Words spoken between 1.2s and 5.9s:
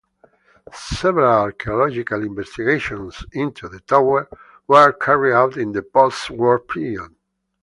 archaeological investigations into the tower were carried out in the